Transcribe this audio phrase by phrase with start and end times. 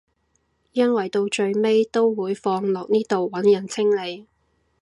[0.71, 4.25] 因為到最尾都會放落呢度揾人清理